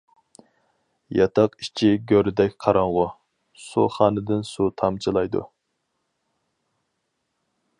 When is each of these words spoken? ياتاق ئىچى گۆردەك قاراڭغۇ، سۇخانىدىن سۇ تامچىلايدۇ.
ياتاق 1.17 1.57
ئىچى 1.65 1.89
گۆردەك 2.11 2.55
قاراڭغۇ، 2.65 3.03
سۇخانىدىن 3.65 4.43
سۇ 4.53 4.71
تامچىلايدۇ. 4.83 5.45